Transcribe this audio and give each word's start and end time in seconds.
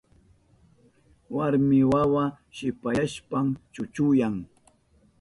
Warmi 1.35 1.79
wawa 1.91 2.23
shipasyashpan 2.55 3.47
chuchuyan. 3.73 4.35